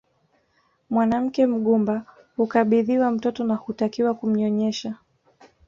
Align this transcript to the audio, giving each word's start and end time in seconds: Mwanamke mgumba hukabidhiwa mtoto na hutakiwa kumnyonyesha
Mwanamke 0.89 1.47
mgumba 1.47 2.05
hukabidhiwa 2.35 3.11
mtoto 3.11 3.43
na 3.43 3.55
hutakiwa 3.55 4.13
kumnyonyesha 4.13 4.95